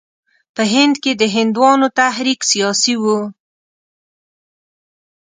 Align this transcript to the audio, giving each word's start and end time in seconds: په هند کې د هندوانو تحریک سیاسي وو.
په 0.55 0.63
هند 0.73 0.95
کې 1.03 1.11
د 1.21 1.23
هندوانو 1.35 1.87
تحریک 1.99 2.39
سیاسي 2.51 2.95
وو. 3.01 3.19